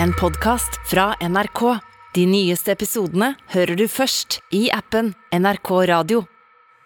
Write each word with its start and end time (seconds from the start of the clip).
en 0.00 0.12
podkast 0.12 0.90
fra 0.90 1.14
NRK. 1.20 1.78
De 2.14 2.26
nyeste 2.26 2.72
episodene 2.72 3.32
hører 3.52 3.76
du 3.76 3.86
først 3.88 4.40
i 4.54 4.68
appen 4.72 5.12
NRK 5.32 5.70
Radio. 5.88 6.22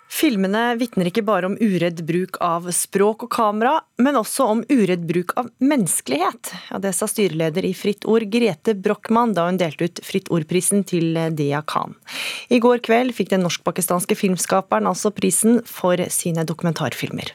Filmene 0.06 0.76
vitner 0.78 1.08
ikke 1.10 1.24
bare 1.26 1.48
om 1.48 1.56
uredd 1.58 2.04
bruk 2.06 2.38
av 2.44 2.68
språk 2.74 3.24
og 3.26 3.30
kamera, 3.34 3.72
men 3.98 4.18
også 4.20 4.46
om 4.52 4.62
uredd 4.70 5.02
bruk 5.08 5.34
av 5.40 5.48
menneskelighet. 5.58 6.52
Ja, 6.70 6.78
det 6.82 6.94
sa 6.94 7.08
styreleder 7.10 7.66
i 7.66 7.74
Fritt 7.74 8.06
Ord, 8.06 8.28
Grete 8.30 8.76
Brochmann, 8.78 9.34
da 9.34 9.48
hun 9.48 9.58
delte 9.58 9.90
ut 9.90 10.02
Fritt 10.06 10.30
Ord-prisen 10.30 10.86
til 10.86 11.18
Dia 11.34 11.64
Khan. 11.66 11.98
I 12.54 12.62
går 12.62 12.84
kveld 12.86 13.16
fikk 13.18 13.34
den 13.34 13.42
norsk-pakistanske 13.46 14.14
filmskaperen 14.18 14.86
altså 14.86 15.10
prisen 15.14 15.58
for 15.66 15.98
sine 16.14 16.46
dokumentarfilmer. 16.46 17.34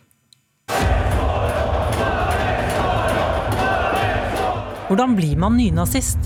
Hvordan 4.92 5.14
blir 5.16 5.38
man 5.40 5.54
nynazist? 5.56 6.18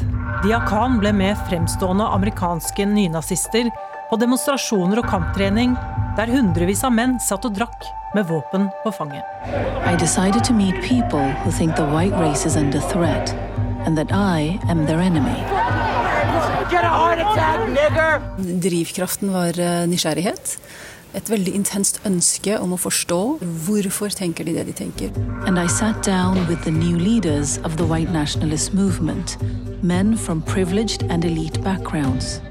Dia 0.42 0.58
Khan 0.66 0.96
ble 0.98 1.12
med 1.14 1.38
fremstående 1.46 2.08
amerikanske 2.16 2.88
nynazister 2.90 3.68
på 4.10 4.18
demonstrasjoner 4.18 5.04
og 5.04 5.06
kamptrening 5.06 5.76
der 6.18 6.32
hundrevis 6.34 6.82
av 6.88 6.96
menn 6.98 7.14
satt 7.22 7.46
og 7.46 7.54
drakk 7.60 7.86
med 8.18 8.26
våpen 8.26 8.66
på 8.82 8.94
fanget. 8.98 9.22
I 9.86 9.94
decided 10.02 10.42
to 10.50 10.58
meet 10.58 10.82
people 10.82 11.22
who 11.44 11.54
think 11.54 11.78
the 11.78 11.86
white 11.94 12.18
race 12.18 12.42
is 12.50 12.58
under 12.58 12.82
threat, 12.90 13.36
and 13.86 13.94
that 14.02 14.10
I 14.10 14.58
am 14.66 14.88
their 14.90 14.98
enemy. 14.98 15.46
Drivkraften 18.66 19.30
var 19.38 19.62
eh, 19.62 19.86
nysgjerrighet. 19.94 20.58
Et 21.16 21.30
veldig 21.32 21.54
intenst 21.56 22.02
ønske 22.08 22.58
om 22.60 22.74
å 22.76 22.80
forstå 22.80 23.20
hvorfor 23.66 24.12
tenker 24.12 24.48
de 24.48 24.58
det 24.58 24.66
de 24.68 24.74
tenker. 24.76 25.14
And 25.48 25.58
I 25.58 25.68
sat 25.72 26.04
down 26.04 26.42
with 26.50 26.66
the 26.66 26.74
new 26.76 26.98
leaders 27.00 27.58
of 27.64 27.78
the 27.78 27.88
white 27.88 28.12
nationalist 28.12 28.74
movement, 28.74 29.38
men 29.82 30.18
from 30.18 30.42
privileged 30.42 31.08
and 31.10 31.24
elite 31.24 31.64
backgrounds. 31.64 32.42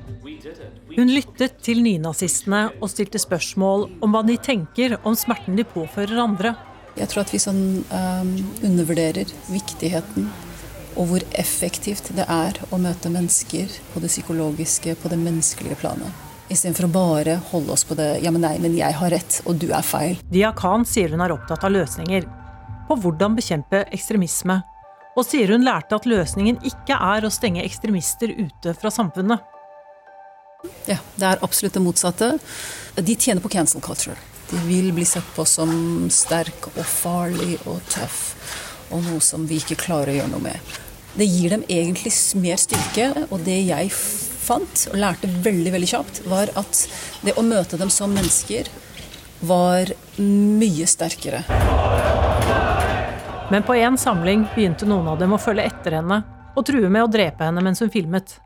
Hun 0.94 1.10
lyttet 1.10 1.58
til 1.66 1.82
nynazistene 1.82 2.68
og 2.80 2.88
stilte 2.92 3.18
spørsmål 3.18 3.88
om 4.00 4.14
hva 4.14 4.22
de 4.24 4.38
tenker 4.38 4.96
om 5.02 5.16
smerten 5.18 5.58
de 5.58 5.66
påfører 5.66 6.22
andre. 6.22 6.54
Jeg 6.94 7.10
tror 7.10 7.24
at 7.24 7.32
vi 7.34 7.42
sånn 7.42 7.64
um, 7.90 8.34
undervurderer 8.62 9.28
viktigheten 9.50 10.30
og 10.94 11.08
hvor 11.10 11.24
effektivt 11.34 12.12
det 12.14 12.24
er 12.30 12.60
å 12.70 12.78
møte 12.78 13.10
mennesker 13.10 13.80
på 13.92 14.02
det 14.04 14.12
psykologiske, 14.12 14.94
på 15.02 15.10
det 15.10 15.18
menneskelige 15.18 15.80
planet. 15.82 16.23
Istedenfor 16.52 16.84
å 16.84 16.92
bare 16.92 17.38
holde 17.50 17.72
oss 17.72 17.86
på 17.88 17.96
det 17.96 18.20
'ja, 18.20 18.30
men 18.30 18.42
nei, 18.44 18.58
men 18.58 18.76
jeg 18.76 18.92
har 18.92 19.10
rett, 19.10 19.40
og 19.46 19.58
du 19.58 19.72
er 19.72 19.82
feil'. 19.82 20.20
Dia 20.30 20.52
Khan 20.52 20.84
sier 20.84 21.08
hun 21.08 21.20
er 21.20 21.32
opptatt 21.32 21.64
av 21.64 21.72
løsninger. 21.72 22.24
På 22.88 22.96
hvordan 23.00 23.36
bekjempe 23.36 23.84
ekstremisme. 23.90 24.62
Og 25.16 25.24
sier 25.24 25.48
hun 25.48 25.64
lærte 25.64 25.94
at 25.94 26.04
løsningen 26.04 26.58
ikke 26.62 26.98
er 26.98 27.24
å 27.24 27.32
stenge 27.32 27.64
ekstremister 27.64 28.28
ute 28.28 28.74
fra 28.74 28.90
samfunnet. 28.90 29.40
Ja, 30.86 30.98
det 31.16 31.26
er 31.28 31.42
absolutt 31.42 31.74
det 31.74 31.82
motsatte. 31.82 32.38
De 32.96 33.16
tjener 33.16 33.40
på 33.40 33.50
cancel 33.50 33.80
culture. 33.80 34.16
De 34.50 34.56
vil 34.66 34.92
bli 34.92 35.04
sett 35.04 35.26
på 35.36 35.46
som 35.48 36.10
sterk 36.10 36.68
og 36.76 36.84
farlig 36.84 37.58
og 37.64 37.80
tøff, 37.88 38.34
og 38.90 39.02
noe 39.06 39.20
som 39.20 39.46
vi 39.46 39.56
ikke 39.62 39.80
klarer 39.86 40.12
å 40.12 40.18
gjøre 40.18 40.32
noe 40.34 40.44
med. 40.50 40.74
Det 41.14 41.26
gir 41.30 41.54
dem 41.54 41.64
egentlig 41.70 42.12
mer 42.42 42.58
styrke, 42.60 43.26
og 43.30 43.44
det 43.46 43.60
jeg 43.68 43.90
fant 44.44 44.86
og 44.92 44.98
lærte 45.00 45.30
veldig 45.44 45.72
veldig 45.74 45.90
kjapt, 45.90 46.22
var 46.30 46.52
at 46.60 46.84
det 47.24 47.36
å 47.38 47.44
møte 47.46 47.80
dem 47.80 47.92
som 47.92 48.12
mennesker 48.14 48.70
var 49.44 49.90
mye 50.20 50.86
sterkere. 50.88 51.42
Men 53.52 53.62
på 53.66 53.76
en 53.76 53.98
samling 54.00 54.46
begynte 54.54 54.88
noen 54.88 55.08
av 55.12 55.18
dem 55.20 55.34
å 55.36 55.40
følge 55.40 55.66
etter 55.68 55.98
henne 55.98 56.22
og 56.54 56.64
true 56.66 56.88
med 56.88 57.04
å 57.04 57.10
drepe 57.10 57.44
henne 57.44 57.62
mens 57.64 57.82
hun 57.82 57.92
filmet. 57.92 58.38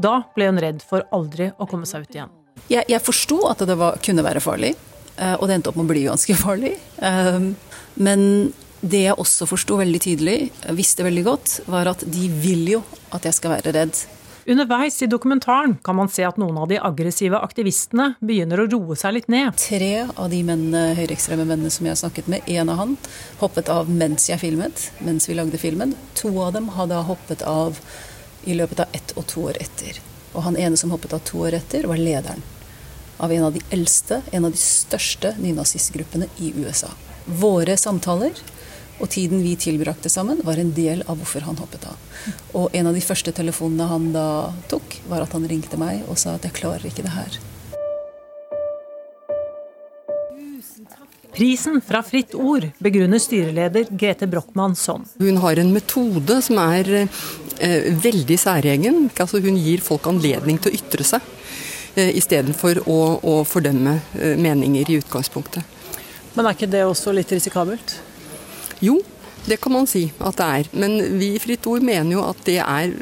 Da 0.00 0.22
ble 0.34 0.48
hun 0.48 0.60
redd 0.62 0.82
for 0.86 1.04
aldri 1.14 1.50
å 1.58 1.68
komme 1.70 1.88
seg 1.88 2.06
ut 2.06 2.16
igjen. 2.16 2.32
Jeg, 2.70 2.86
jeg 2.88 3.02
forsto 3.04 3.42
at 3.50 3.62
det 3.68 3.76
var, 3.78 3.98
kunne 4.04 4.24
være 4.24 4.42
farlig, 4.42 4.72
eh, 5.16 5.36
og 5.36 5.46
det 5.46 5.58
endte 5.58 5.70
opp 5.72 5.78
med 5.78 5.86
å 5.86 5.92
bli 5.92 6.06
ganske 6.08 6.36
farlig. 6.44 6.72
Eh, 6.98 7.38
men 8.00 8.24
det 8.80 9.02
jeg 9.04 9.18
også 9.20 9.48
forsto 9.48 9.76
veldig 9.80 10.00
tydelig, 10.00 10.38
visste 10.76 11.04
veldig 11.04 11.24
godt, 11.26 11.56
var 11.70 11.90
at 11.92 12.04
de 12.08 12.30
vil 12.40 12.64
jo 12.76 12.82
at 13.14 13.26
jeg 13.28 13.36
skal 13.36 13.58
være 13.58 13.74
redd. 13.76 13.98
Underveis 14.50 15.02
i 15.02 15.06
dokumentaren 15.06 15.76
kan 15.84 15.96
man 15.96 16.08
se 16.08 16.24
at 16.26 16.38
noen 16.42 16.56
av 16.58 16.66
de 16.68 16.78
aggressive 16.82 17.38
aktivistene 17.38 18.16
begynner 18.18 18.58
å 18.58 18.64
roe 18.66 18.96
seg 18.98 19.12
litt 19.14 19.28
ned. 19.30 19.54
Tre 19.62 20.08
av 20.08 20.26
de 20.32 20.40
mennene, 20.42 20.96
høyreekstreme 20.98 21.44
mennene 21.46 21.70
som 21.70 21.86
jeg 21.86 21.94
har 21.94 22.00
snakket 22.00 22.26
med, 22.32 22.48
en 22.50 22.72
av 22.72 22.80
han 22.80 22.96
hoppet 23.38 23.70
av 23.70 23.86
mens 23.86 24.26
jeg 24.26 24.42
filmet, 24.42 24.88
mens 25.06 25.30
vi 25.30 25.36
lagde 25.38 25.60
filmen. 25.62 25.94
To 26.18 26.32
av 26.42 26.56
dem 26.56 26.66
hadde 26.74 26.98
hoppet 27.06 27.44
av 27.46 27.78
i 28.42 28.56
løpet 28.58 28.82
av 28.82 28.98
ett 28.98 29.14
og 29.14 29.28
to 29.30 29.46
år 29.52 29.60
etter. 29.62 30.02
Og 30.34 30.42
han 30.48 30.58
ene 30.58 30.80
som 30.82 30.90
hoppet 30.90 31.14
av 31.14 31.22
to 31.30 31.44
år 31.46 31.54
etter, 31.60 31.86
var 31.86 32.02
lederen 32.02 32.42
av 33.22 33.30
en 33.30 33.46
av 33.52 33.54
de 33.54 33.62
eldste, 33.70 34.18
en 34.34 34.50
av 34.50 34.56
de 34.56 34.58
største 34.58 35.36
nynazistgruppene 35.38 36.26
i 36.42 36.50
USA. 36.58 36.90
Våre 37.38 37.78
samtaler 37.78 38.34
og 39.00 39.08
tiden 39.12 39.42
vi 39.44 39.56
tilbrakte 39.56 40.12
sammen, 40.12 40.42
var 40.44 40.60
en 40.60 40.72
del 40.76 41.04
av 41.08 41.20
hvorfor 41.20 41.46
han 41.48 41.58
hoppet 41.60 41.86
av. 41.88 41.96
Og 42.52 42.74
en 42.76 42.90
av 42.90 42.96
de 42.96 43.04
første 43.04 43.32
telefonene 43.36 43.88
han 43.90 44.10
da 44.14 44.26
tok, 44.70 45.00
var 45.08 45.24
at 45.24 45.36
han 45.36 45.48
ringte 45.48 45.80
meg 45.80 46.04
og 46.08 46.20
sa 46.20 46.36
at 46.36 46.46
jeg 46.46 46.58
klarer 46.60 46.86
ikke 46.90 47.06
det 47.06 47.14
her. 47.16 47.40
Prisen 51.40 51.78
fra 51.80 52.02
Fritt 52.02 52.34
Ord 52.34 52.66
begrunner 52.82 53.20
styreleder 53.22 53.86
Grete 53.96 54.26
Brochmann 54.28 54.74
sånn. 54.76 55.06
Hun 55.22 55.38
har 55.40 55.60
en 55.62 55.70
metode 55.72 56.40
som 56.44 56.58
er 56.60 56.90
eh, 56.98 57.86
veldig 58.02 58.36
særegen. 58.40 59.06
Altså 59.14 59.40
hun 59.40 59.56
gir 59.56 59.80
folk 59.84 60.08
anledning 60.10 60.58
til 60.60 60.72
å 60.72 60.80
ytre 60.80 61.06
seg, 61.06 61.30
eh, 61.94 62.10
istedenfor 62.18 62.82
å, 62.84 62.98
å 63.22 63.38
fordømme 63.48 64.00
eh, 64.18 64.36
meninger 64.36 64.90
i 64.90 64.98
utgangspunktet. 65.00 65.78
Men 66.34 66.46
er 66.46 66.58
ikke 66.58 66.70
det 66.70 66.84
også 66.86 67.14
litt 67.14 67.32
risikabelt? 67.32 67.96
Jo, 68.80 68.98
det 69.48 69.56
kan 69.60 69.72
man 69.72 69.88
si 69.88 70.04
at 70.20 70.38
det 70.38 70.46
er. 70.46 70.68
Men 70.76 70.96
vi 71.20 71.32
i 71.34 71.40
Fritt 71.42 71.66
Ord 71.68 71.84
mener 71.84 72.12
jo 72.14 72.24
at 72.24 72.40
det 72.46 72.58
er 72.60 72.92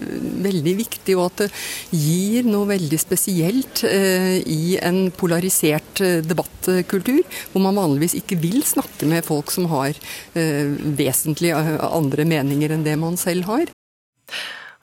veldig 0.45 0.75
viktig, 0.79 1.17
og 1.19 1.29
at 1.29 1.43
det 1.45 1.49
gir 1.95 2.47
noe 2.49 2.69
veldig 2.71 2.99
spesielt 3.01 3.83
eh, 3.89 4.39
i 4.43 4.77
en 4.83 5.09
polarisert 5.15 6.03
eh, 6.05 6.21
debattkultur, 6.27 7.23
hvor 7.53 7.65
man 7.65 7.79
vanligvis 7.79 8.17
ikke 8.21 8.39
vil 8.43 8.63
snakke 8.67 9.09
med 9.11 9.27
folk 9.27 9.53
som 9.55 9.69
har 9.73 9.99
eh, 10.39 10.71
vesentlig 10.99 11.55
andre 11.55 12.27
meninger 12.29 12.75
enn 12.75 12.87
det 12.87 12.99
man 13.01 13.19
selv 13.21 13.49
har. 13.51 13.73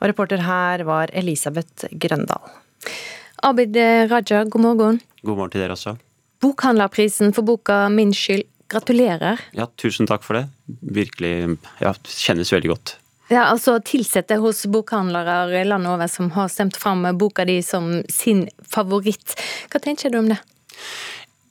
Og 0.02 0.10
reporter 0.12 0.44
her 0.44 0.84
var 0.88 1.12
Elisabeth 1.16 1.88
Grøndal. 1.92 2.44
Abid 3.46 3.78
Raja, 4.10 4.44
god 4.44 4.62
morgen. 4.62 5.00
God 5.24 5.38
morgen 5.38 5.54
til 5.54 5.64
dere 5.64 5.76
også. 5.76 5.96
Bokhandlerprisen 6.44 7.32
for 7.34 7.48
boka 7.48 7.86
Min 7.90 8.12
skyld 8.14 8.46
Gratulerer. 8.72 9.42
Ja, 9.54 9.68
tusen 9.78 10.10
takk 10.10 10.26
for 10.26 10.40
det. 10.40 10.46
Virkelig 10.82 11.58
ja, 11.84 11.94
kjennes 12.10 12.54
veldig 12.54 12.72
godt. 12.74 12.96
Ja, 13.30 13.48
altså 13.50 13.80
Tilsatte 13.82 14.38
hos 14.42 14.66
bokhandlere 14.70 15.64
landet 15.66 15.90
over 15.90 16.10
som 16.10 16.30
har 16.36 16.50
stemt 16.54 16.78
fram 16.78 17.06
boka 17.18 17.46
di 17.46 17.58
som 17.66 18.04
sin 18.10 18.46
favoritt. 18.70 19.38
Hva 19.72 19.82
tenker 19.82 20.14
du 20.14 20.20
om 20.22 20.30
det? 20.30 20.38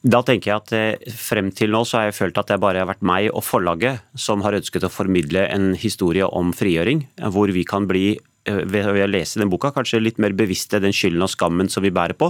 Da 0.04 0.20
tenker 0.20 0.50
jeg 0.50 0.60
at 0.60 0.75
eh, 0.76 1.14
frem 1.16 1.48
til 1.56 1.72
nå 1.72 1.80
så 1.88 1.98
har 1.98 2.10
jeg 2.10 2.19
følt 2.19 2.38
at 2.38 2.52
det 2.52 2.60
bare 2.60 2.82
har 2.82 2.91
vært 2.91 3.06
meg 3.06 3.31
og 3.32 3.42
forlaget 3.46 4.04
som 4.20 4.44
har 4.44 4.54
ønsket 4.58 4.84
å 4.84 4.92
formidle 4.92 5.46
en 5.48 5.72
historie 5.81 6.26
om 6.28 6.52
frigjøring, 6.54 7.06
hvor 7.32 7.50
vi 7.56 7.64
kan 7.66 7.88
bli 7.88 8.04
eh, 8.12 8.60
ved 8.69 8.91
å 8.91 9.08
lese 9.08 9.41
den 9.41 9.50
boka 9.50 9.72
kanskje 9.75 10.02
litt 10.02 10.20
mer 10.20 10.36
bevisste 10.36 10.82
den 10.84 10.94
skylden 10.94 11.25
og 11.25 11.32
skammen 11.32 11.72
som 11.72 11.86
vi 11.86 11.94
bærer 11.94 12.19
på 12.20 12.28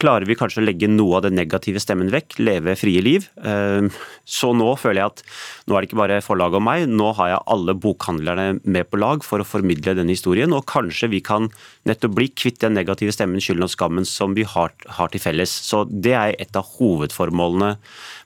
klarer 0.00 0.28
vi 0.28 0.36
kanskje 0.38 0.62
å 0.62 0.66
legge 0.66 0.88
noe 0.90 1.18
av 1.18 1.24
den 1.26 1.36
negative 1.38 1.80
stemmen 1.82 2.10
vekk, 2.12 2.38
leve 2.42 2.74
frie 2.78 3.02
liv. 3.04 3.28
Eh, 3.40 3.88
så 4.28 4.52
nå 4.56 4.68
føler 4.80 5.00
jeg 5.00 5.12
at 5.14 5.22
nå 5.66 5.76
er 5.76 5.84
det 5.84 5.90
ikke 5.90 6.00
bare 6.02 6.20
forlaget 6.24 6.60
og 6.60 6.66
meg, 6.66 6.86
nå 6.90 7.12
har 7.18 7.32
jeg 7.32 7.44
alle 7.54 7.76
bokhandlerne 7.86 8.46
med 8.64 8.90
på 8.90 9.00
lag 9.00 9.24
for 9.26 9.42
å 9.42 9.48
formidle 9.48 9.96
denne 9.96 10.12
historien, 10.12 10.52
og 10.56 10.66
kanskje 10.68 11.10
vi 11.12 11.22
kan 11.24 11.48
nettopp 11.88 12.16
bli 12.18 12.28
kvitt 12.34 12.60
den 12.64 12.76
negative 12.76 13.14
stemmen, 13.14 13.42
skylden 13.42 13.66
og 13.66 13.72
skammen 13.72 14.08
som 14.08 14.36
vi 14.36 14.44
har, 14.48 14.74
har 14.98 15.12
til 15.12 15.22
felles. 15.22 15.52
Så 15.66 15.84
det 15.88 16.16
er 16.16 16.36
et 16.42 16.58
av 16.58 16.68
hovedformålene 16.76 17.76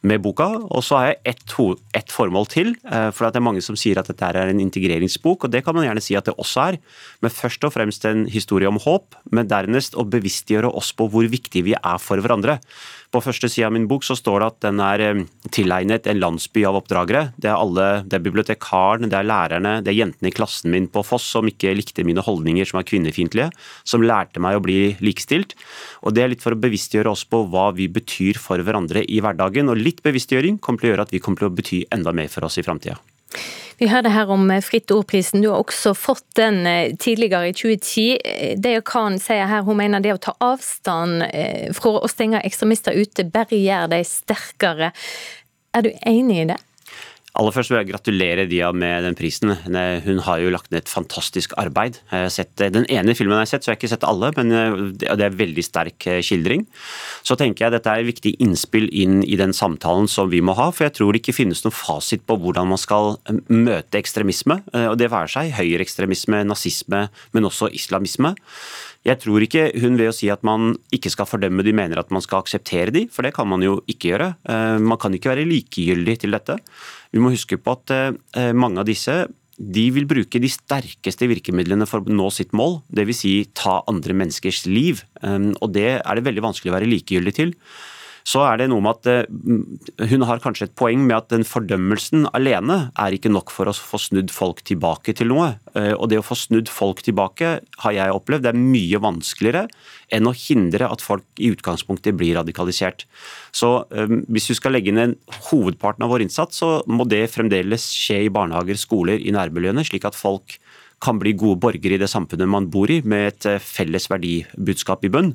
med 0.06 0.22
boka. 0.24 0.48
Og 0.70 0.84
så 0.84 0.96
har 0.96 1.08
jeg 1.10 1.20
ett, 1.34 1.54
et 1.98 2.12
formål 2.12 2.48
til, 2.50 2.74
eh, 2.88 3.10
for 3.12 3.28
det 3.28 3.40
er 3.40 3.46
mange 3.46 3.62
som 3.64 3.76
sier 3.78 4.00
at 4.00 4.08
dette 4.08 4.24
er 4.24 4.50
en 4.50 4.62
integreringsbok, 4.62 5.44
og 5.44 5.52
det 5.52 5.64
kan 5.64 5.76
man 5.76 5.86
gjerne 5.86 6.02
si 6.02 6.16
at 6.16 6.24
det 6.28 6.36
også 6.36 6.66
er. 6.70 6.78
Men 7.20 7.34
først 7.34 7.64
og 7.64 7.74
fremst 7.74 8.04
en 8.08 8.26
historie 8.26 8.68
om 8.68 8.80
håp, 8.80 9.14
men 9.30 9.48
dernest 9.50 9.94
å 9.94 10.08
bevisstgjøre 10.08 10.72
oss 10.72 10.92
på 10.96 11.08
hvor 11.10 11.28
viktig 11.28 11.59
vi 11.66 11.74
er 11.76 12.00
for 12.02 12.20
hverandre. 12.22 12.58
På 13.10 13.18
første 13.24 13.48
side 13.50 13.66
av 13.66 13.74
min 13.74 13.88
bok 13.90 14.04
så 14.06 14.14
står 14.14 14.38
det 14.38 14.48
at 14.50 14.58
den 14.68 14.80
er 14.84 15.02
eh, 15.02 15.22
tilegnet 15.50 16.06
en 16.06 16.20
landsby 16.22 16.62
av 16.68 16.78
oppdragere. 16.78 17.24
Det 17.42 17.50
er 17.50 17.58
alle, 17.58 17.88
det 18.06 18.18
er 18.18 18.24
bibliotekaren, 18.24 19.10
det 19.10 19.18
er 19.18 19.26
lærerne, 19.26 19.74
det 19.82 19.90
er 19.90 19.98
jentene 19.98 20.30
i 20.30 20.34
klassen 20.36 20.70
min 20.70 20.86
på 20.90 21.02
Foss 21.06 21.26
som 21.34 21.50
ikke 21.50 21.74
likte 21.74 22.06
mine 22.06 22.22
holdninger 22.22 22.70
som 22.70 22.78
er 22.78 22.86
kvinnefiendtlige, 22.86 23.50
som 23.82 24.06
lærte 24.06 24.42
meg 24.42 24.60
å 24.60 24.64
bli 24.64 24.80
likestilt. 25.02 25.56
Og 26.06 26.14
Det 26.14 26.22
er 26.22 26.34
litt 26.34 26.44
for 26.44 26.54
å 26.54 26.62
bevisstgjøre 26.62 27.10
oss 27.10 27.26
på 27.26 27.42
hva 27.50 27.70
vi 27.74 27.90
betyr 27.90 28.38
for 28.38 28.62
hverandre 28.62 29.02
i 29.02 29.18
hverdagen. 29.24 29.72
Og 29.72 29.80
litt 29.80 30.04
bevisstgjøring 30.06 30.62
kommer 30.62 30.82
til 30.82 30.90
å 30.90 30.94
gjøre 30.94 31.08
at 31.08 31.14
vi 31.16 31.22
kommer 31.24 31.42
til 31.42 31.50
å 31.50 31.56
bety 31.56 31.86
enda 31.90 32.14
mer 32.14 32.30
for 32.30 32.46
oss 32.46 32.60
i 32.60 32.66
framtida. 32.66 33.00
Vi 33.80 33.88
hørte 33.88 34.10
her 34.12 34.28
om 34.28 34.50
Fritt 34.60 34.92
ord-prisen. 34.92 35.40
Du 35.40 35.48
har 35.48 35.62
også 35.62 35.94
fått 35.96 36.26
den 36.36 36.66
eh, 36.68 36.90
tidligere 37.00 37.48
i 37.48 37.54
2010. 37.56 38.58
Det 38.60 38.74
Khan 38.84 39.16
sier 39.16 39.48
her, 39.48 39.64
hun 39.64 39.78
mener 39.80 40.04
det 40.04 40.12
å 40.12 40.20
ta 40.20 40.34
avstand 40.44 41.24
eh, 41.30 41.70
fra 41.72 41.94
å 41.96 42.10
stenge 42.12 42.42
ekstremister 42.44 42.92
ute 42.92 43.24
bare 43.32 43.56
gjør 43.56 43.88
dem 43.94 44.04
sterkere. 44.04 44.90
Er 45.72 45.86
du 45.86 45.94
enig 46.04 46.42
i 46.42 46.44
det? 46.52 46.58
Aller 47.38 47.54
først 47.54 47.70
vil 47.70 47.78
jeg 47.78 47.90
gratulere 47.92 48.44
Dia 48.50 48.72
med 48.74 49.04
den 49.06 49.14
prisen. 49.14 49.52
Hun 49.54 50.18
har 50.26 50.40
jo 50.42 50.50
lagt 50.50 50.72
ned 50.72 50.82
et 50.82 50.90
fantastisk 50.90 51.54
arbeid. 51.60 52.00
Sett, 52.32 52.56
den 52.58 52.88
ene 52.90 53.14
filmen 53.14 53.36
jeg 53.38 53.46
har 53.46 53.50
sett, 53.52 53.64
så 53.64 53.70
jeg 53.70 53.76
har 53.76 53.80
ikke 53.80 53.92
sett 53.92 54.06
alle, 54.08 54.32
men 54.36 54.50
eh, 54.56 54.82
det 54.98 55.08
er 55.12 55.28
en 55.28 55.38
veldig 55.38 55.64
sterk 55.64 56.08
eh, 56.10 56.18
skildring. 56.26 56.66
Så 57.22 57.38
tenker 57.38 57.66
jeg 57.66 57.76
dette 57.76 57.94
er 57.94 58.02
et 58.02 58.10
viktig 58.10 58.34
innspill 58.42 58.90
inn 58.90 59.20
i 59.22 59.38
den 59.38 59.54
samtalen 59.56 60.10
som 60.10 60.32
vi 60.32 60.42
må 60.42 60.56
ha, 60.58 60.68
for 60.74 60.88
jeg 60.88 60.96
tror 60.98 61.14
det 61.14 61.22
ikke 61.22 61.38
finnes 61.38 61.62
noen 61.62 61.76
fasit 61.76 62.26
på 62.26 62.38
hvordan 62.42 62.72
man 62.74 62.82
skal 62.82 63.14
eh, 63.30 63.40
møte 63.54 64.02
ekstremisme. 64.02 64.60
Og 64.90 64.98
det 64.98 65.12
være 65.12 65.30
seg 65.30 65.54
høyreekstremisme, 65.54 66.42
nazisme, 66.50 67.06
men 67.36 67.46
også 67.46 67.70
islamisme. 67.76 68.34
Jeg 69.06 69.16
tror 69.22 69.40
ikke 69.40 69.70
hun 69.80 69.94
ved 69.96 70.10
å 70.10 70.12
si 70.12 70.28
at 70.28 70.42
man 70.44 70.74
ikke 70.92 71.08
skal 71.14 71.28
fordømme 71.30 71.64
de, 71.64 71.72
mener 71.72 72.02
at 72.02 72.10
man 72.12 72.20
skal 72.20 72.42
akseptere 72.42 72.92
de, 72.92 73.06
for 73.08 73.24
det 73.24 73.32
kan 73.36 73.48
man 73.48 73.62
jo 73.64 73.78
ikke 73.88 74.10
gjøre. 74.10 74.26
Man 74.84 75.00
kan 75.00 75.14
ikke 75.16 75.32
være 75.32 75.46
likegyldig 75.48 76.18
til 76.20 76.36
dette. 76.36 76.58
Vi 77.10 77.22
må 77.22 77.32
huske 77.34 77.58
på 77.58 77.74
at 77.74 77.92
eh, 77.94 78.52
mange 78.54 78.82
av 78.82 78.88
disse 78.88 79.24
de 79.60 79.82
vil 79.92 80.06
bruke 80.08 80.40
de 80.40 80.48
sterkeste 80.48 81.28
virkemidlene 81.28 81.84
for 81.88 82.00
å 82.00 82.14
nå 82.16 82.30
sitt 82.32 82.54
mål, 82.56 82.78
dvs. 82.96 83.18
Si 83.20 83.32
ta 83.52 83.82
andre 83.90 84.16
menneskers 84.16 84.62
liv. 84.64 85.02
Um, 85.20 85.50
og 85.60 85.74
det 85.76 85.98
er 85.98 86.16
det 86.16 86.24
veldig 86.24 86.46
vanskelig 86.46 86.72
å 86.72 86.76
være 86.78 86.88
likegyldig 86.88 87.34
til. 87.36 87.52
Så 88.30 88.42
er 88.46 88.60
det 88.60 88.68
noe 88.70 88.82
med 88.84 89.00
at 89.00 89.08
eh, 89.10 90.08
hun 90.12 90.24
har 90.28 90.42
kanskje 90.42 90.68
et 90.68 90.76
poeng 90.78 91.02
med 91.06 91.16
at 91.16 91.30
den 91.32 91.44
fordømmelsen 91.46 92.28
alene 92.36 92.78
er 93.00 93.16
ikke 93.16 93.32
nok 93.32 93.50
for 93.54 93.70
å 93.70 93.74
få 93.74 93.98
snudd 93.98 94.30
folk 94.34 94.62
tilbake 94.68 95.14
til 95.18 95.32
noe. 95.32 95.54
Eh, 95.74 95.92
og 95.96 96.10
det 96.12 96.20
å 96.20 96.26
få 96.26 96.38
snudd 96.38 96.70
folk 96.70 97.02
tilbake 97.06 97.52
har 97.82 97.96
jeg 97.96 98.14
opplevd 98.14 98.46
det 98.46 98.52
er 98.52 98.60
mye 98.60 99.00
vanskeligere 99.02 99.66
enn 100.14 100.28
å 100.28 100.34
hindre 100.36 100.90
at 100.90 101.02
folk 101.04 101.24
i 101.42 101.50
utgangspunktet 101.54 102.18
blir 102.18 102.36
radikalisert. 102.38 103.06
Så 103.56 103.72
eh, 103.90 104.16
hvis 104.30 104.50
vi 104.52 104.58
skal 104.60 104.76
legge 104.76 104.94
ned 104.94 105.16
hovedparten 105.50 106.06
av 106.06 106.14
vår 106.14 106.26
innsats, 106.26 106.62
så 106.62 106.80
må 106.90 107.08
det 107.10 107.24
fremdeles 107.34 107.88
skje 107.96 108.24
i 108.28 108.32
barnehager, 108.32 108.78
skoler, 108.78 109.18
i 109.18 109.34
nærmiljøene, 109.34 109.86
slik 109.86 110.06
at 110.06 110.18
folk 110.18 110.60
kan 111.00 111.18
bli 111.20 111.32
gode 111.38 111.60
borgere 111.62 111.96
i 111.96 112.00
det 112.00 112.10
samfunnet 112.12 112.48
man 112.50 112.68
bor 112.72 112.90
i, 112.92 113.00
med 113.02 113.26
et 113.30 113.48
eh, 113.48 113.62
felles 113.62 114.08
verdibudskap 114.10 115.04
i 115.06 115.12
bunn. 115.12 115.34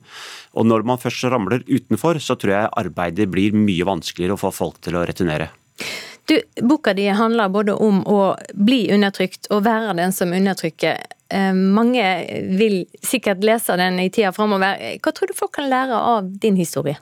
Og 0.54 0.68
når 0.70 0.86
man 0.88 1.02
først 1.02 1.26
ramler 1.34 1.66
utenfor, 1.68 2.22
så 2.22 2.38
tror 2.40 2.54
jeg 2.54 2.74
arbeidet 2.84 3.30
blir 3.34 3.56
mye 3.58 3.88
vanskeligere 3.88 4.38
å 4.38 4.44
få 4.46 4.54
folk 4.54 4.82
til 4.86 5.00
å 5.00 5.06
returnere. 5.08 5.50
Du, 6.26 6.38
Boka 6.66 6.94
di 6.98 7.06
handler 7.14 7.52
både 7.54 7.76
om 7.78 8.02
å 8.10 8.20
bli 8.58 8.88
undertrykt 8.94 9.52
og 9.54 9.66
være 9.68 9.94
den 10.00 10.14
som 10.16 10.34
undertrykker. 10.34 11.04
Eh, 11.30 11.52
mange 11.54 12.06
vil 12.58 12.84
sikkert 13.06 13.46
lese 13.46 13.78
den 13.82 14.00
i 14.02 14.10
tida 14.14 14.34
framover. 14.34 14.80
Hva 15.02 15.14
tror 15.14 15.30
du 15.30 15.38
folk 15.38 15.54
kan 15.58 15.70
lære 15.70 16.00
av 16.16 16.32
din 16.42 16.58
historie? 16.58 16.98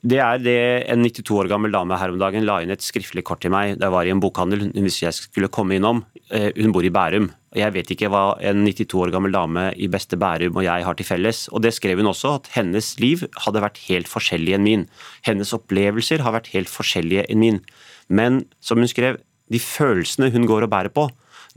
Det 0.00 0.16
er 0.16 0.38
det 0.40 0.60
en 0.88 1.02
92 1.04 1.34
år 1.42 1.48
gammel 1.50 1.72
dame 1.74 1.96
her 2.00 2.12
om 2.12 2.20
dagen 2.20 2.46
la 2.48 2.62
inn 2.64 2.72
et 2.72 2.84
skriftlig 2.84 3.24
kort 3.28 3.42
til 3.44 3.52
meg. 3.52 3.74
Det 3.80 3.90
var 3.92 4.08
i 4.08 4.12
en 4.12 4.22
bokhandel 4.22 4.70
hvis 4.72 5.02
jeg 5.02 5.16
skulle 5.16 5.52
komme 5.52 5.76
innom. 5.76 6.04
Eh, 6.32 6.48
hun 6.56 6.72
bor 6.72 6.84
i 6.84 6.92
Bærum. 6.92 7.28
Jeg 7.58 7.74
vet 7.74 7.88
ikke 7.90 8.06
hva 8.12 8.36
en 8.46 8.60
92 8.62 8.94
år 8.94 9.10
gammel 9.10 9.32
dame 9.34 9.64
i 9.74 9.88
beste 9.90 10.14
Bærum 10.20 10.60
og 10.60 10.62
jeg 10.62 10.84
har 10.86 10.94
til 10.94 11.08
felles. 11.08 11.48
Og 11.50 11.64
det 11.64 11.72
skrev 11.74 11.98
hun 11.98 12.12
også, 12.12 12.36
at 12.38 12.50
hennes 12.54 12.92
liv 13.02 13.24
hadde 13.42 13.62
vært 13.64 13.80
helt 13.88 14.10
forskjellig 14.10 14.54
enn 14.54 14.66
min. 14.66 14.84
Hennes 15.26 15.50
opplevelser 15.56 16.22
har 16.22 16.36
vært 16.36 16.52
helt 16.54 16.70
forskjellige 16.70 17.26
enn 17.26 17.42
min. 17.42 17.58
Men 18.06 18.44
som 18.62 18.78
hun 18.78 18.90
skrev, 18.90 19.18
de 19.50 19.58
følelsene 19.58 20.30
hun 20.30 20.46
går 20.46 20.68
og 20.68 20.70
bærer 20.70 20.94
på, 20.94 21.08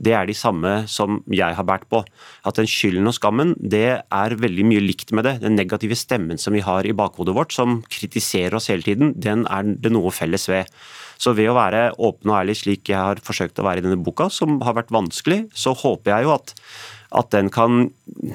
det 0.02 0.14
er 0.16 0.26
de 0.26 0.34
samme 0.34 0.72
som 0.90 1.20
jeg 1.30 1.54
har 1.54 1.66
båret 1.66 1.86
på. 1.90 2.02
At 2.46 2.58
den 2.58 2.68
skylden 2.70 3.06
og 3.10 3.14
skammen, 3.16 3.54
det 3.58 4.02
er 4.02 4.36
veldig 4.40 4.66
mye 4.66 4.82
likt 4.82 5.14
med 5.14 5.26
det. 5.28 5.36
Den 5.44 5.56
negative 5.58 5.98
stemmen 5.98 6.40
som 6.40 6.56
vi 6.56 6.64
har 6.66 6.86
i 6.86 6.96
bakhodet 6.96 7.36
vårt, 7.36 7.54
som 7.54 7.82
kritiserer 7.86 8.58
oss 8.58 8.70
hele 8.72 8.86
tiden, 8.86 9.14
den 9.14 9.46
er 9.46 9.74
det 9.78 9.94
noe 9.94 10.12
felles 10.14 10.48
ved. 10.50 10.70
Så 11.20 11.32
ved 11.38 11.52
å 11.52 11.56
være 11.56 11.92
åpen 12.02 12.32
og 12.32 12.40
ærlig 12.40 12.58
slik 12.58 12.90
jeg 12.90 12.98
har 12.98 13.22
forsøkt 13.22 13.60
å 13.62 13.68
være 13.68 13.80
i 13.80 13.86
denne 13.86 14.02
boka, 14.02 14.26
som 14.34 14.58
har 14.66 14.74
vært 14.80 14.92
vanskelig, 14.94 15.44
så 15.54 15.76
håper 15.78 16.16
jeg 16.16 16.26
jo 16.26 16.36
at 16.40 16.54
at 17.14 17.30
den 17.34 17.50
kan 17.52 17.88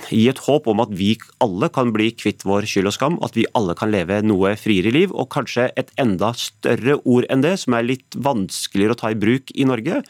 gi 0.08 0.26
et 0.32 0.40
håp 0.46 0.68
om 0.72 0.82
at 0.84 0.92
vi 0.96 1.12
alle 1.44 1.70
kan 1.74 1.92
bli 1.96 2.10
kvitt 2.16 2.46
vår 2.48 2.68
skyld 2.70 2.92
og 2.92 2.96
skam, 2.96 3.18
at 3.26 3.36
vi 3.38 3.48
alle 3.58 3.76
kan 3.78 3.92
leve 3.92 4.22
noe 4.26 4.54
friere 4.60 4.94
liv, 4.96 5.12
og 5.12 5.30
kanskje 5.34 5.70
et 5.80 5.92
enda 6.00 6.32
større 6.38 7.00
ord 7.04 7.28
enn 7.30 7.44
det, 7.46 7.58
som 7.64 7.76
er 7.76 7.88
litt 7.88 8.16
vanskeligere 8.16 8.96
å 8.96 9.02
ta 9.02 9.12
i 9.14 9.20
bruk 9.20 9.54
i 9.56 9.68
Norge, 9.68 10.02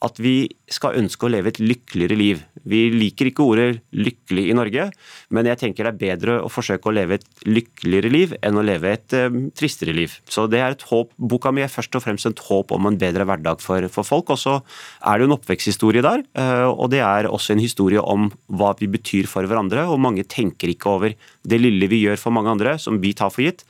at 0.00 0.20
vi 0.22 0.48
skal 0.70 0.96
ønske 0.96 1.26
å 1.26 1.30
leve 1.32 1.50
et 1.50 1.60
lykkeligere 1.60 2.16
liv. 2.16 2.40
Vi 2.64 2.88
liker 2.94 3.28
ikke 3.28 3.44
ordet 3.44 3.80
'lykkelig' 3.92 4.46
i 4.48 4.56
Norge, 4.56 4.86
men 5.28 5.48
jeg 5.48 5.60
tenker 5.60 5.84
det 5.84 5.92
er 5.92 6.00
bedre 6.00 6.36
å 6.40 6.48
forsøke 6.52 6.88
å 6.88 6.94
leve 6.96 7.18
et 7.18 7.26
lykkeligere 7.44 8.12
liv 8.12 8.34
enn 8.40 8.56
å 8.56 8.64
leve 8.64 8.94
et 8.94 9.16
um, 9.28 9.50
tristere 9.52 9.92
liv. 9.96 10.16
Så 10.24 10.46
det 10.48 10.62
er 10.62 10.76
et 10.76 10.86
håp. 10.88 11.12
Boka 11.18 11.52
mi 11.52 11.64
er 11.64 11.72
først 11.72 11.96
og 11.98 12.04
fremst 12.06 12.28
et 12.28 12.44
håp 12.48 12.72
om 12.72 12.88
en 12.88 12.98
bedre 13.00 13.28
hverdag 13.28 13.60
for, 13.60 13.88
for 13.92 14.08
folk. 14.08 14.32
Og 14.32 14.40
så 14.40 14.56
er 15.04 15.18
det 15.18 15.26
jo 15.26 15.30
en 15.30 15.38
oppveksthistorie 15.38 16.04
der, 16.06 16.24
uh, 16.38 16.72
og 16.72 16.90
det 16.94 17.04
er 17.04 17.28
også 17.28 17.54
en 17.54 17.64
historie 17.64 18.00
om 18.00 18.30
hva 18.48 18.72
vi 18.80 18.88
betyr 18.88 19.28
for 19.28 19.44
hverandre. 19.44 19.84
Og 19.90 20.00
mange 20.00 20.24
tenker 20.24 20.72
ikke 20.72 20.96
over 20.96 21.16
det 21.44 21.60
lille 21.60 21.90
vi 21.90 22.04
gjør 22.06 22.20
for 22.20 22.32
mange 22.32 22.56
andre, 22.56 22.78
som 22.80 23.00
vi 23.02 23.12
tar 23.16 23.32
for 23.34 23.44
gitt 23.44 23.66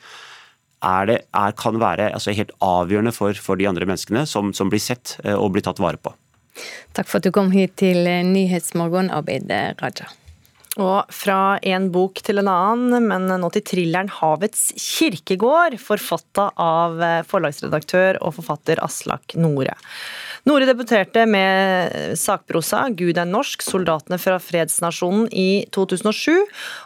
er 0.84 1.10
det, 1.10 1.18
er, 1.36 1.56
kan 1.58 1.80
være 1.80 2.10
altså 2.14 2.34
helt 2.36 2.54
avgjørende 2.64 3.12
for, 3.16 3.36
for, 3.36 3.60
de 3.60 3.68
andre 3.68 3.88
menneskene 3.88 4.26
som, 4.28 4.54
som 4.56 4.72
blir 4.72 4.82
sett 4.82 5.18
eh, 5.24 5.36
og 5.36 5.52
blir 5.54 5.66
tatt 5.66 5.82
vare 5.82 6.00
på. 6.00 6.14
Takk 6.96 7.08
for 7.08 7.20
at 7.20 7.28
du 7.28 7.32
kom 7.34 7.52
hit 7.54 7.76
til 7.80 8.04
Nyhetsmorgen, 8.04 9.12
Abid 9.14 9.52
Raja. 9.80 10.10
Og 10.78 11.10
fra 11.10 11.58
en 11.66 11.88
bok 11.90 12.20
til 12.22 12.38
en 12.38 12.48
annen, 12.50 13.08
men 13.10 13.26
nå 13.42 13.48
til 13.50 13.64
thrilleren 13.66 14.10
'Havets 14.10 14.70
kirkegård', 14.78 15.80
forfatta 15.82 16.52
av 16.54 17.00
eh, 17.02 17.22
forlagsredaktør 17.26 18.20
og 18.22 18.36
forfatter 18.38 18.78
Aslak 18.84 19.34
Nore. 19.34 19.74
Nore 20.46 20.68
debuterte 20.68 21.26
med 21.26 22.14
sakprosa 22.16 22.86
'Gud 22.94 23.18
er 23.18 23.26
norsk 23.26 23.62
soldatene 23.66 24.18
fra 24.22 24.38
fredsnasjonen' 24.38 25.28
i 25.34 25.66
2007. 25.74 26.38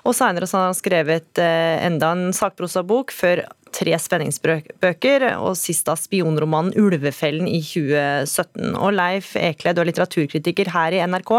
Og 0.08 0.17
seinere 0.17 0.49
har 0.49 0.70
han 0.70 0.81
skrevet 0.81 1.38
eh, 1.38 1.85
enda 1.85 2.14
en 2.17 2.32
sakprosabok 2.32 3.12
før 3.12 3.44
tre 3.74 3.96
spenningsbøker, 3.98 5.26
og 5.36 5.56
sist 5.58 5.86
da 5.88 5.96
spionromanen 5.98 6.74
'Ulvefellen' 6.78 7.48
i 7.50 7.60
2017. 7.60 8.74
Og 8.78 8.94
Leif 8.94 9.34
Ekle, 9.40 9.74
du 9.74 9.82
er 9.82 9.90
litteraturkritiker 9.90 10.70
her 10.74 10.94
i 10.94 11.02
NRK, 11.04 11.32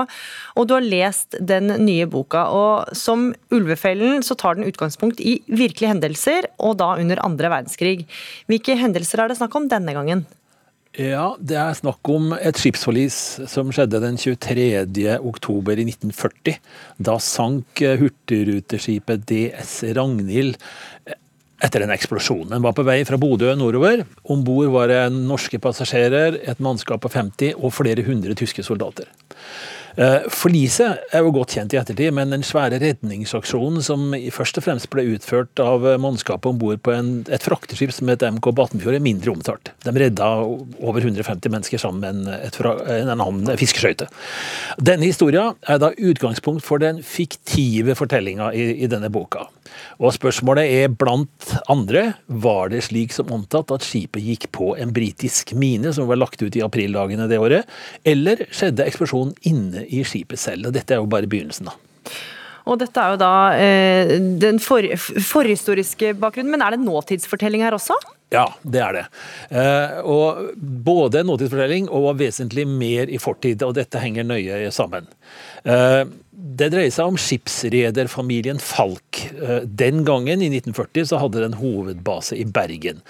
og 0.55 0.67
du 0.67 0.75
har 0.75 0.85
lest 0.85 1.39
den 1.39 1.71
nye 1.85 2.05
boka. 2.05 2.47
Og 2.51 2.95
som 2.95 3.33
'Ulvefellen' 3.51 4.23
så 4.23 4.35
tar 4.35 4.55
den 4.55 4.67
utgangspunkt 4.67 5.19
i 5.19 5.41
virkelige 5.47 5.93
hendelser, 5.93 6.49
og 6.59 6.77
da 6.77 6.95
under 6.99 7.23
andre 7.23 7.49
verdenskrig. 7.49 8.05
Hvilke 8.47 8.75
hendelser 8.77 9.23
er 9.23 9.27
det 9.29 9.37
snakk 9.37 9.55
om 9.55 9.69
denne 9.69 9.93
gangen? 9.93 10.25
Ja, 10.95 11.35
Det 11.39 11.57
er 11.59 11.73
snakk 11.75 12.07
om 12.07 12.31
et 12.39 12.55
skipsforlis 12.55 13.15
som 13.51 13.71
skjedde 13.75 13.99
den 13.99 14.15
23. 14.15 15.19
oktober 15.19 15.75
i 15.75 15.83
1940. 15.83 16.55
Da 17.03 17.17
sank 17.19 17.81
hurtigruteskipet 17.99 19.25
DS 19.27 19.83
Ragnhild 19.97 20.55
etter 21.65 21.85
en 21.85 21.93
eksplosjon. 21.95 22.47
Den 22.51 22.63
var 22.65 22.75
på 22.77 22.85
vei 22.85 22.99
fra 23.07 23.19
Bodø 23.21 23.53
nordover. 23.57 24.05
Om 24.31 24.43
bord 24.45 24.71
var 24.75 24.91
det 24.91 25.01
norske 25.15 25.59
passasjerer, 25.61 26.39
et 26.45 26.61
mannskap 26.63 27.03
på 27.03 27.11
50 27.13 27.57
og 27.57 27.73
flere 27.75 28.05
hundre 28.05 28.37
tyske 28.37 28.65
soldater. 28.65 29.09
Eh, 29.95 30.25
Forliset 30.27 31.05
er 31.15 31.23
jo 31.23 31.31
godt 31.35 31.55
kjent 31.55 31.73
i 31.73 31.79
ettertid, 31.79 32.11
men 32.15 32.33
den 32.33 32.43
svære 32.43 32.81
redningsaksjonen 32.81 33.83
som 33.85 34.11
først 34.35 34.59
og 34.59 34.65
fremst 34.65 34.89
ble 34.91 35.05
utført 35.13 35.61
av 35.63 35.85
mannskapet 36.03 36.51
om 36.51 36.59
bord 36.59 36.81
på 36.83 36.91
en, 36.95 37.11
et 37.31 37.45
frakteskip 37.45 37.93
som 37.95 38.11
het 38.11 38.25
MK 38.27 38.51
Batnfjord, 38.57 38.97
er 38.97 39.05
mindre 39.05 39.31
omtalt. 39.31 39.71
De 39.85 39.95
redda 39.95 40.27
over 40.43 40.99
150 40.99 41.53
mennesker 41.53 41.79
sammen 41.79 42.25
med 42.25 42.59
en 42.99 43.13
annen 43.15 43.55
fiskeskøyte. 43.59 44.09
Denne 44.83 45.07
historien 45.07 45.55
er 45.63 45.79
da 45.79 45.93
utgangspunkt 45.95 46.65
for 46.65 46.83
den 46.83 46.99
fiktive 47.05 47.95
fortellinga 47.95 48.51
i, 48.51 48.73
i 48.83 48.91
denne 48.91 49.11
boka. 49.13 49.47
Og 50.03 50.13
spørsmålet 50.15 50.71
er 50.81 50.91
blant 50.93 51.55
andre 51.71 52.05
var 52.27 52.69
det 52.73 52.83
slik 52.87 53.13
som 53.15 53.31
omtatt 53.33 53.71
at 53.73 53.85
skipet 53.85 54.23
gikk 54.23 54.49
på 54.55 54.73
en 54.79 54.91
britisk 54.95 55.55
mine 55.57 55.93
som 55.95 56.09
var 56.09 56.19
lagt 56.19 56.43
ut 56.43 56.55
i 56.55 56.63
aprildagene 56.65 57.29
det 57.31 57.39
året, 57.41 57.69
eller 58.07 58.45
skjedde 58.51 58.85
eksplosjonen 58.87 59.33
inne 59.47 59.84
i 59.89 60.03
skipet 60.07 60.41
selv? 60.41 60.69
Og 60.69 60.75
dette 60.75 60.95
er 60.95 61.03
jo 61.03 61.09
bare 61.09 61.29
begynnelsen, 61.29 61.69
da. 61.71 61.77
Og 62.65 62.79
dette 62.81 62.97
er 62.97 63.13
jo 63.13 63.21
da 63.21 63.33
eh, 63.61 64.15
den 64.41 64.57
for, 64.63 64.85
forhistoriske 64.97 66.15
bakgrunnen, 66.17 66.55
men 66.55 66.65
er 66.65 66.73
det 66.73 66.81
nåtidsfortelling 66.81 67.61
her 67.61 67.77
også? 67.77 67.97
Ja, 68.33 68.47
det 68.65 68.81
er 68.81 68.95
det. 68.97 69.03
Eh, 69.53 69.99
og 70.01 70.55
både 70.57 71.21
nåtidsfortelling 71.27 71.91
og 71.93 72.15
vesentlig 72.19 72.65
mer 72.67 73.11
i 73.13 73.21
fortid, 73.21 73.61
og 73.65 73.75
dette 73.77 74.01
henger 74.01 74.25
nøye 74.25 74.71
sammen. 74.73 75.05
Eh, 75.61 76.01
det 76.35 76.67
dreier 76.73 76.91
seg 76.93 77.09
om 77.09 77.17
skipsrederfamilien 77.19 78.59
Falk. 78.61 79.21
Eh, 79.33 79.63
den 79.65 80.03
gangen, 80.07 80.43
i 80.43 80.49
1940, 80.51 81.07
så 81.09 81.19
hadde 81.21 81.43
den 81.43 81.57
hovedbase 81.59 82.37
i 82.39 82.45
Bergen. 82.47 83.01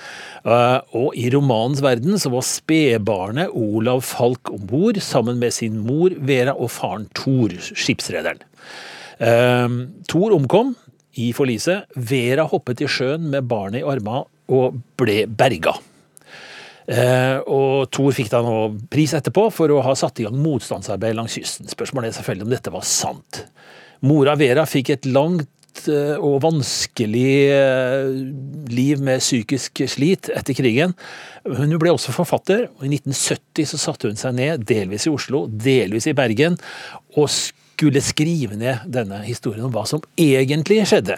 Eh, 0.46 0.80
og 0.98 1.18
i 1.18 1.28
romanens 1.34 1.82
verden 1.86 2.20
så 2.22 2.32
var 2.34 2.46
spedbarnet 2.46 3.54
Olav 3.54 4.04
Falk 4.06 4.52
om 4.54 4.66
bord 4.70 5.02
sammen 5.04 5.42
med 5.42 5.56
sin 5.58 5.82
mor 5.86 6.14
Vera 6.18 6.56
og 6.56 6.72
faren 6.74 7.10
Thor, 7.18 7.56
skipsrederen. 7.72 8.44
Eh, 9.18 9.80
Thor 10.12 10.38
omkom 10.38 10.76
i 11.22 11.32
forliset. 11.36 11.90
Vera 11.96 12.46
hoppet 12.50 12.86
i 12.86 12.90
sjøen 12.92 13.30
med 13.34 13.50
barnet 13.50 13.82
i 13.82 13.90
armene 13.90 14.26
og 14.54 14.80
ble 15.00 15.24
berga. 15.26 15.74
Eh, 16.86 17.40
og 17.50 17.90
Thor 17.94 18.14
fikk 18.14 18.30
da 18.30 18.44
nå 18.46 18.56
pris 18.92 19.16
etterpå 19.18 19.48
for 19.54 19.74
å 19.74 19.82
ha 19.86 19.96
satt 19.98 20.22
i 20.22 20.28
gang 20.28 20.38
motstandsarbeid 20.38 21.18
langs 21.18 21.38
kysten. 21.38 21.70
Spørsmålet 21.72 22.12
er 22.12 22.20
selvfølgelig 22.20 22.48
om 22.48 22.54
dette 22.54 22.74
var 22.74 22.86
sant. 22.86 23.42
Mora 24.06 24.36
Vera 24.38 24.68
fikk 24.70 24.92
et 24.94 25.10
langt 25.10 25.88
eh, 25.90 26.14
og 26.20 26.44
vanskelig 26.46 27.34
eh, 27.56 28.12
liv 28.70 29.02
med 29.02 29.24
psykisk 29.24 29.82
slit 29.90 30.30
etter 30.36 30.58
krigen. 30.58 30.94
Hun 31.46 31.74
ble 31.82 31.94
også 31.96 32.14
forfatter, 32.14 32.68
og 32.78 32.86
i 32.86 32.94
1970 32.94 33.74
så 33.74 33.82
satte 33.82 34.12
hun 34.12 34.22
seg 34.22 34.38
ned, 34.38 34.66
delvis 34.70 35.10
i 35.10 35.14
Oslo, 35.14 35.46
delvis 35.50 36.10
i 36.12 36.18
Bergen, 36.18 36.60
og 37.18 37.32
skulle 37.34 38.02
skrive 38.04 38.56
ned 38.60 38.86
denne 38.94 39.24
historien 39.26 39.66
om 39.66 39.74
hva 39.74 39.88
som 39.90 40.04
egentlig 40.22 40.84
skjedde. 40.88 41.18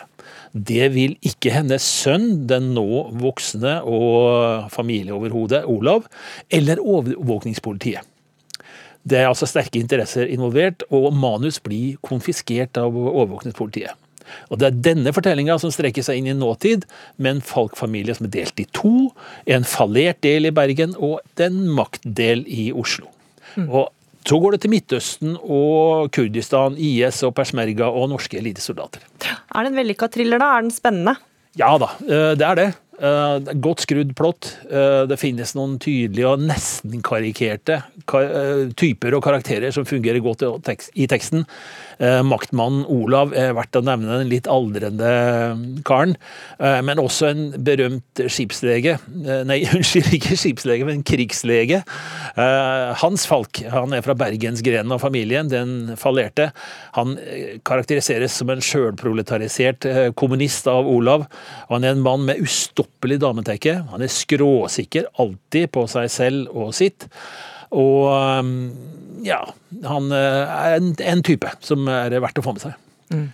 Det 0.58 0.90
vil 0.96 1.16
ikke 1.26 1.52
hennes 1.54 1.86
sønn, 1.86 2.48
den 2.50 2.72
nå 2.76 3.08
voksne 3.22 3.80
og 3.86 4.70
familieoverhodet 4.74 5.64
Olav, 5.70 6.08
eller 6.50 6.82
overvåkningspolitiet. 6.82 8.06
Det 9.08 9.22
er 9.22 9.30
altså 9.30 9.48
sterke 9.48 9.80
interesser 9.80 10.28
involvert, 10.28 10.84
og 10.92 11.14
manus 11.16 11.62
blir 11.64 11.96
konfiskert 12.04 12.80
av 12.82 12.96
overvåkningspolitiet. 12.98 13.96
Og 14.52 14.60
Det 14.60 14.68
er 14.68 14.80
denne 14.90 15.14
fortellinga 15.16 15.56
som 15.62 15.72
strekker 15.72 16.04
seg 16.04 16.20
inn 16.20 16.32
i 16.32 16.36
nåtid, 16.36 16.84
med 17.18 17.38
en 17.38 17.46
Falk-familie 17.46 18.18
som 18.18 18.28
er 18.28 18.34
delt 18.36 18.60
i 18.60 18.68
to. 18.76 19.12
En 19.48 19.64
fallert 19.68 20.20
del 20.26 20.50
i 20.50 20.56
Bergen 20.56 20.98
og 21.00 21.22
en 21.40 21.62
maktdel 21.78 22.44
i 22.48 22.70
Oslo. 22.76 23.08
Mm. 23.56 23.70
Og 23.70 23.88
så 24.28 24.40
går 24.44 24.56
det 24.58 24.62
til 24.66 24.74
Midtøsten 24.74 25.38
og 25.40 26.10
Kurdistan, 26.16 26.76
IS 26.76 27.22
og 27.24 27.32
persmerga 27.38 27.88
og 27.88 28.10
norske 28.12 28.40
elitesoldater. 28.42 29.06
Er 29.24 29.64
det 29.64 29.72
en 29.72 29.80
vellykka 29.80 30.10
thriller, 30.12 30.42
da? 30.42 30.50
Er 30.58 30.66
den 30.66 30.74
spennende? 30.76 31.16
Ja 31.58 31.72
da, 31.80 31.94
eh, 32.04 32.34
det 32.38 32.46
er 32.46 32.60
det. 32.60 32.68
Eh, 32.98 33.52
godt 33.62 33.84
skrudd 33.86 34.16
plott. 34.18 34.50
Uh, 34.72 35.06
det 35.10 35.20
finnes 35.22 35.54
noen 35.58 35.76
tydelige 35.82 36.32
og 36.32 36.46
nesten 36.48 37.04
karikerte 37.06 37.82
typer 38.78 39.18
og 39.18 39.22
karakterer 39.26 39.74
som 39.76 39.86
fungerer 39.86 40.24
godt 40.24 40.46
i 40.98 41.06
teksten. 41.10 41.46
Eh, 41.98 42.20
maktmannen 42.22 42.84
Olav 42.94 43.32
er 43.38 43.56
verdt 43.58 43.78
å 43.80 43.82
nevne, 43.86 44.20
den 44.22 44.30
litt 44.30 44.48
aldrende 44.52 45.10
karen. 45.88 46.14
Eh, 46.62 46.80
men 46.86 47.02
også 47.02 47.32
en 47.32 47.44
berømt 47.66 48.22
skipslege. 48.30 48.98
Eh, 49.24 49.42
nei, 49.50 49.64
unnskyld, 49.78 50.12
ikke 50.20 50.38
skipslege, 50.38 50.86
men 50.88 51.06
krigslege. 51.08 51.82
Hans 52.38 53.26
Falk. 53.30 53.64
Han 53.74 53.96
er 53.96 54.04
fra 54.06 54.14
bergensgrenen 54.18 54.94
av 54.94 55.02
familien, 55.02 55.50
den 55.50 55.98
fallerte. 55.98 56.52
Han 56.98 57.16
karakteriseres 57.66 58.36
som 58.38 58.52
en 58.54 58.62
sjølproletarisert 58.64 59.88
kommunist 60.20 60.70
av 60.70 60.88
Olav. 60.90 61.26
Han 61.72 61.86
er 61.86 61.96
en 61.96 62.04
mann 62.06 62.28
med 62.28 62.44
ustoppelig 62.88 63.20
dametekke. 63.20 63.84
Han 63.92 64.02
er 64.02 64.12
skråsikker, 64.12 65.08
alltid 65.20 65.72
på 65.72 65.88
seg 65.88 66.10
selv 66.10 66.50
og 66.56 66.74
sitt. 66.74 67.08
Og 67.72 68.08
ja, 69.24 69.42
han 69.84 70.12
eh, 70.12 70.48
er 70.48 70.78
en, 70.78 70.94
en, 70.96 71.24
type 71.24 71.50
som 71.60 71.88
er 71.88 72.16
verdt 72.20 72.40
å 72.40 72.46
få 72.46 72.54
med 72.54 72.64
seg. 72.64 72.78
Mm. 73.12 73.28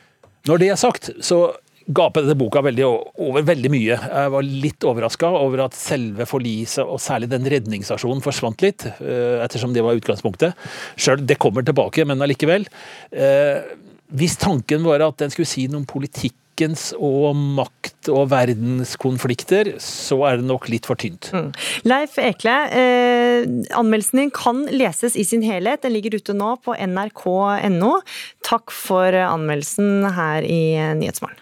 Når 0.48 0.60
det 0.60 0.70
er 0.72 0.80
sagt, 0.80 1.12
så 1.22 1.54
gaper 1.84 2.24
denne 2.24 2.40
boka 2.40 2.62
veldig 2.64 2.86
over 2.88 3.44
veldig 3.44 3.70
mye. 3.72 3.98
Jeg 4.00 4.32
var 4.32 4.44
litt 4.48 4.84
overraska 4.88 5.30
over 5.36 5.66
at 5.66 5.76
selve 5.76 6.26
forliset, 6.26 6.84
og 6.84 7.02
særlig 7.04 7.30
den 7.30 7.46
redningsaksjonen, 7.46 8.24
forsvant 8.24 8.64
litt. 8.64 8.88
Eh, 9.00 9.44
ettersom 9.44 9.76
det 9.76 9.84
var 9.86 10.00
utgangspunktet. 10.00 10.58
Sjøl 10.96 11.26
det 11.28 11.40
kommer 11.40 11.66
tilbake, 11.68 12.08
men 12.08 12.24
allikevel. 12.24 12.66
Eh, 13.12 13.76
hvis 14.14 14.38
tanken 14.42 14.86
var 14.86 15.04
at 15.04 15.20
den 15.22 15.32
skulle 15.34 15.50
si 15.50 15.68
noe 15.68 15.82
om 15.82 15.90
politikk 15.90 16.38
politikkens 16.54 16.94
og 16.98 17.36
makt- 17.36 18.10
og 18.10 18.30
verdenskonflikter, 18.32 19.80
så 19.80 20.24
er 20.28 20.38
det 20.38 20.46
nok 20.46 20.70
litt 20.70 20.86
for 20.86 20.96
tynt. 20.96 21.32
Mm. 21.34 21.54
Leif 21.84 22.18
Ekle, 22.18 22.70
eh, 22.72 23.46
anmeldelsen 23.76 24.20
din 24.20 24.32
kan 24.32 24.68
leses 24.68 25.16
i 25.16 25.24
sin 25.24 25.42
helhet. 25.42 25.82
Den 25.82 25.94
ligger 25.94 26.16
ute 26.16 26.34
nå 26.34 26.62
på 26.64 26.76
nrk.no. 26.76 28.02
Takk 28.44 28.72
for 28.72 29.14
anmeldelsen 29.14 30.12
her 30.14 30.44
i 30.44 30.94
Nyhetsmorgen. 30.96 31.40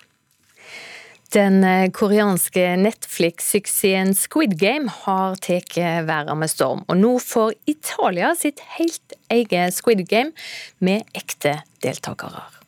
Den 1.34 1.63
eh, 1.63 1.89
koreanske 1.89 2.75
Netflix-suksessen 2.77 4.13
Squid 4.13 4.60
Game 4.60 4.89
har 4.89 5.36
tatt 5.36 5.77
verden 5.77 6.39
med 6.39 6.50
storm. 6.50 6.84
Og 6.88 6.98
nå 6.98 7.20
får 7.20 7.53
Italia 7.65 8.36
sitt 8.36 8.60
helt 8.77 9.15
eget 9.30 9.74
Squid 9.74 10.08
Game 10.08 10.32
med 10.80 11.03
ekte 11.13 11.62
deltakere. 11.82 12.61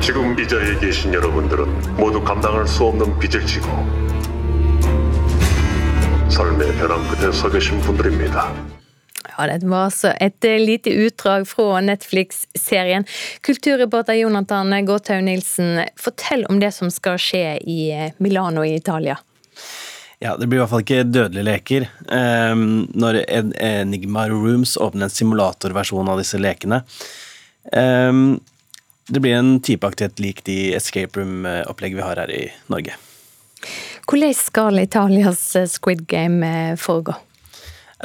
지금 0.00 0.38
이 0.38 0.46
자리에 0.46 0.78
계신 0.78 1.12
여러분들은 1.12 1.96
모두 1.96 2.22
감당할 2.22 2.66
수 2.66 2.84
없는 2.84 3.18
빚을 3.18 3.44
지고 3.46 3.68
삶의 6.28 6.76
벼랑 6.76 7.02
끝에 7.08 7.32
서 7.32 7.48
계신 7.50 7.80
분들입니다. 7.80 8.52
Ja, 9.38 9.46
Det 9.46 9.66
var 9.66 9.84
altså 9.84 10.12
et 10.20 10.44
eh, 10.44 10.58
lite 10.58 10.90
utdrag 10.90 11.46
fra 11.46 11.80
Netflix-serien. 11.80 13.04
Kulturreporter 13.42 14.14
Jonathan 14.14 14.86
Gåthaug 14.86 15.24
Nilsen, 15.24 15.84
fortell 15.96 16.46
om 16.48 16.60
det 16.60 16.72
som 16.72 16.90
skal 16.90 17.18
skje 17.18 17.58
i 17.60 17.90
eh, 17.92 18.12
Milano 18.18 18.64
i 18.64 18.74
Italia. 18.74 19.18
Ja, 20.18 20.36
Det 20.36 20.46
blir 20.46 20.58
i 20.58 20.60
hvert 20.60 20.70
fall 20.70 20.84
ikke 20.84 21.02
dødelige 21.04 21.44
leker. 21.44 21.88
Um, 22.08 22.86
når 22.94 23.24
Enigma 23.28 24.28
Rooms 24.28 24.76
åpner 24.76 25.10
en 25.10 25.12
simulatorversjon 25.12 26.08
av 26.08 26.22
disse 26.22 26.40
lekene. 26.40 26.82
det 29.11 29.19
blir 29.19 29.33
en 29.35 29.57
typeaktighet 29.59 30.19
lik 30.23 30.43
de 30.47 30.73
escape 30.77 31.19
room-opplegg 31.19 31.97
vi 31.97 32.03
har 32.05 32.19
her 32.21 32.29
i 32.31 32.45
Norge. 32.71 32.93
Hvordan 34.07 34.35
skal 34.39 34.79
Italias 34.79 35.41
eh, 35.59 35.67
Squid 35.67 36.05
Game 36.07 36.47
eh, 36.47 36.77
foregå? 36.79 37.17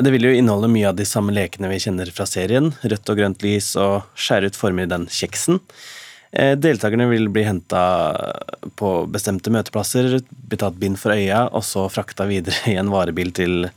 Det 0.03 0.11
vil 0.11 0.27
jo 0.27 0.33
inneholde 0.35 0.69
mye 0.69 0.89
av 0.91 0.97
de 0.99 1.05
samme 1.07 1.31
lekene 1.33 1.71
vi 1.71 1.79
kjenner 1.85 2.11
fra 2.13 2.27
serien. 2.27 2.73
Rødt 2.83 3.13
og 3.13 3.21
grønt 3.21 3.45
lys 3.47 3.69
og 3.79 4.09
skjære 4.19 4.51
ut 4.51 4.59
former 4.59 4.89
i 4.89 4.91
den 4.91 5.05
kjeksen. 5.07 5.61
Eh, 6.35 6.57
deltakerne 6.59 7.07
vil 7.13 7.31
bli 7.31 7.45
henta 7.47 7.83
på 8.75 8.91
bestemte 9.07 9.53
møteplasser, 9.55 10.17
bli 10.27 10.59
tatt 10.59 10.81
bind 10.81 10.99
for 10.99 11.15
øya, 11.15 11.45
og 11.55 11.63
så 11.69 11.85
frakta 11.87 12.27
videre 12.27 12.73
i 12.73 12.75
en 12.81 12.91
varebil 12.91 13.31
til 13.37 13.69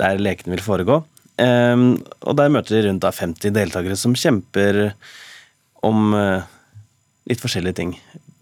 der 0.00 0.16
lekene 0.16 0.56
vil 0.56 0.64
foregå. 0.64 1.02
Og 1.40 2.32
der 2.36 2.50
møter 2.52 2.74
de 2.74 2.80
rundt 2.84 3.04
50 3.04 3.52
deltakere 3.56 3.96
som 3.96 4.12
kjemper 4.16 4.90
om 5.84 6.10
litt 7.30 7.42
forskjellige 7.42 7.78
ting. 7.80 7.96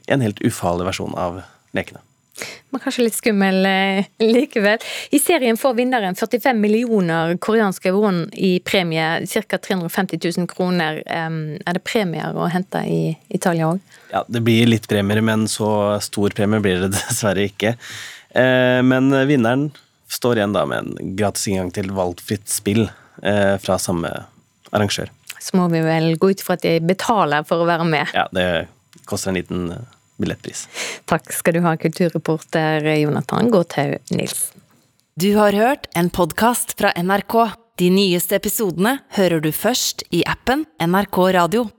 En 0.09 0.25
helt 0.25 0.41
ufarlig 0.45 0.89
versjon 0.89 1.17
av 1.19 1.43
lekene. 1.77 2.01
Men 2.71 2.83
kanskje 2.83 3.05
litt 3.07 3.17
skummel 3.17 3.67
eh, 3.67 4.07
likevel. 4.23 4.83
I 5.11 5.19
serien 5.19 5.57
får 5.59 5.75
vinneren 5.79 6.15
45 6.19 6.61
millioner 6.61 7.35
koreanske 7.43 7.93
won 7.97 8.27
i 8.33 8.59
premie, 8.61 9.09
ca. 9.27 9.59
350 9.59 10.21
000 10.37 10.49
kroner. 10.51 11.01
Er 11.09 11.79
det 11.79 11.85
premier 11.87 12.37
å 12.37 12.47
hente 12.53 12.85
i 12.87 13.17
Italia 13.35 13.73
òg? 13.73 13.83
Ja, 14.13 14.23
det 14.29 14.45
blir 14.47 14.69
litt 14.71 14.89
premier, 14.91 15.23
men 15.25 15.49
så 15.51 15.99
stor 16.05 16.37
premie 16.37 16.63
blir 16.65 16.85
det 16.85 16.93
dessverre 16.99 17.49
ikke. 17.49 17.75
Eh, 18.31 18.81
men 18.87 19.11
vinneren 19.29 19.71
står 20.09 20.41
igjen 20.41 20.57
da 20.57 20.65
med 20.69 20.85
en 20.85 21.17
gratis 21.17 21.49
inngang 21.51 21.73
til 21.75 21.91
valgfritt 21.97 22.49
spill 22.49 22.87
eh, 22.87 23.57
fra 23.61 23.81
samme 23.81 24.13
arrangør. 24.71 25.11
Så 25.41 25.57
må 25.57 25.69
vi 25.73 25.81
vel 25.85 26.15
gå 26.21 26.33
ut 26.35 26.43
fra 26.45 26.57
at 26.59 26.65
de 26.65 26.79
betaler 26.85 27.45
for 27.49 27.63
å 27.63 27.69
være 27.69 27.87
med. 27.89 28.11
Ja, 28.17 28.27
det 28.35 28.69
koster 29.09 29.33
en 29.33 29.41
liten 29.41 29.71
eh, 29.75 29.85
billettpris. 30.21 30.67
Takk 31.09 31.33
skal 31.35 31.59
du 31.59 31.63
ha, 31.67 31.77
kulturreporter 31.81 32.87
Jonathan 32.99 33.51
Gåthaug 33.55 34.15
Nilsen. 34.15 34.65
Du 35.19 35.33
har 35.35 35.57
hørt 35.57 35.89
en 35.99 36.13
podkast 36.15 36.77
fra 36.79 36.93
NRK. 36.95 37.35
De 37.79 37.89
nyeste 37.91 38.37
episodene 38.39 39.01
hører 39.17 39.43
du 39.43 39.49
først 39.55 40.05
i 40.15 40.21
appen 40.31 40.63
NRK 40.83 41.19
Radio. 41.35 41.65